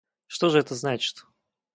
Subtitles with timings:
[0.25, 1.23] Что же это значит?